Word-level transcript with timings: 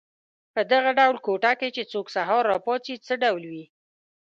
په 0.53 0.61
دغه 0.71 0.91
ډول 0.99 1.17
کوټه 1.25 1.51
کې 1.59 1.69
چې 1.75 1.83
څوک 1.91 2.07
سهار 2.15 2.43
را 2.51 2.57
پاڅي 2.65 2.95
څه 3.05 3.13
ډول 3.23 3.43
وي. 3.51 3.65